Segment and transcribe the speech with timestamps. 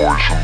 [0.00, 0.40] poison.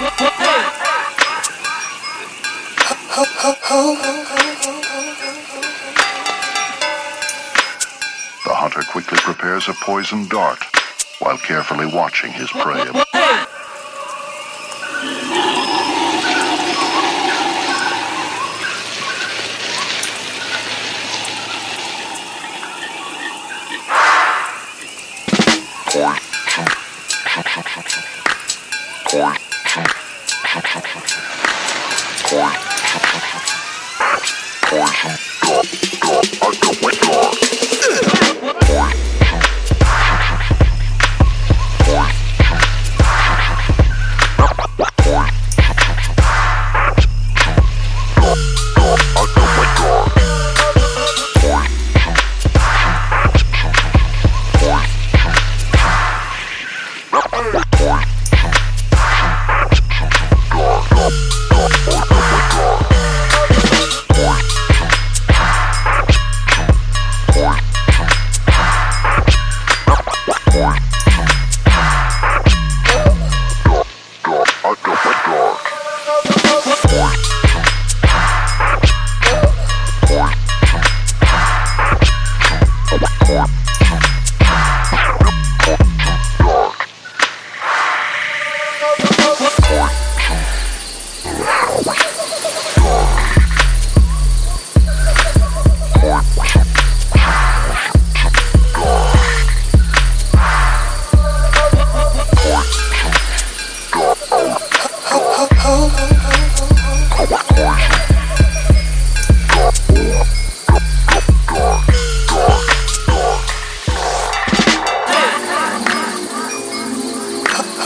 [0.00, 0.06] The
[8.46, 10.64] hunter quickly prepares a poison dart
[11.18, 12.86] while carefully watching his prey.
[29.76, 30.00] Oh,